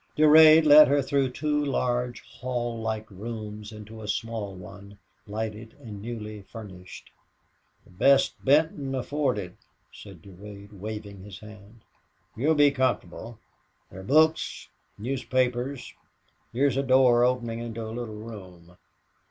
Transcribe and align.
Durade 0.17 0.65
led 0.65 0.87
her 0.87 0.99
through 1.03 1.29
two 1.29 1.63
large 1.63 2.21
hall 2.21 2.81
like 2.81 3.07
rooms 3.11 3.71
into 3.71 4.01
a 4.01 4.07
small 4.07 4.55
one, 4.55 4.97
light 5.27 5.53
and 5.53 6.01
newly 6.01 6.41
furnished. 6.41 7.11
"The 7.83 7.91
best 7.91 8.43
Benton 8.43 8.95
afforded," 8.95 9.57
said 9.91 10.23
Durade, 10.23 10.73
waving 10.73 11.21
his 11.21 11.37
hand. 11.37 11.81
"You'll 12.35 12.55
be 12.55 12.71
comfortable. 12.71 13.37
There 13.91 13.99
are 13.99 14.03
books 14.03 14.69
newspapers. 14.97 15.93
Here's 16.51 16.77
a 16.77 16.81
door 16.81 17.23
opening 17.23 17.59
into 17.59 17.85
a 17.85 17.93
little 17.93 18.15
room. 18.17 18.77